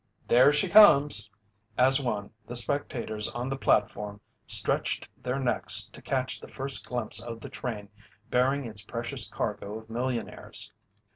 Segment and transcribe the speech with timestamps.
[0.27, 1.29] "There she comes!"
[1.77, 7.21] As one, the spectators on the platform stretched their necks to catch the first glimpse
[7.21, 7.87] of the train
[8.31, 10.73] bearing its precious cargo of millionaires.